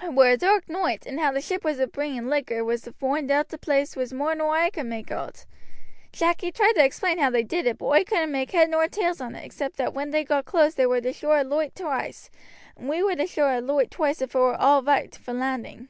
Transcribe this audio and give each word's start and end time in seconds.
It 0.00 0.14
were 0.14 0.28
a 0.30 0.36
dark 0.36 0.66
noight, 0.68 1.04
and 1.04 1.18
how 1.18 1.32
the 1.32 1.40
ship 1.40 1.66
as 1.66 1.78
was 1.78 1.88
bringing 1.88 2.22
the 2.26 2.30
liquor 2.30 2.64
was 2.64 2.82
to 2.82 2.92
foind 2.92 3.28
oot 3.28 3.48
the 3.48 3.58
place 3.58 3.96
was 3.96 4.12
more 4.12 4.36
nor 4.36 4.56
oi 4.56 4.70
could 4.70 4.86
make 4.86 5.10
oot. 5.10 5.46
Jack 6.12 6.42
he 6.42 6.52
tried 6.52 6.74
to 6.74 6.84
explain 6.84 7.18
how 7.18 7.28
they 7.28 7.42
did 7.42 7.66
it, 7.66 7.78
but 7.78 7.86
oi 7.86 8.04
couldn't 8.04 8.30
make 8.30 8.52
head 8.52 8.70
nor 8.70 8.86
tails 8.86 9.20
on 9.20 9.34
it 9.34 9.44
except 9.44 9.78
that 9.78 9.92
when 9.92 10.10
they 10.12 10.22
got 10.22 10.44
close 10.44 10.76
they 10.76 10.86
war 10.86 11.00
to 11.00 11.12
show 11.12 11.32
a 11.32 11.42
loight 11.42 11.74
twice, 11.74 12.30
and 12.76 12.88
we 12.88 13.02
war 13.02 13.16
to 13.16 13.26
show 13.26 13.48
a 13.48 13.58
loight 13.60 13.90
twice 13.90 14.22
if 14.22 14.32
it 14.36 14.38
war 14.38 14.54
all 14.54 14.80
roight 14.80 15.16
for 15.16 15.32
landing. 15.32 15.88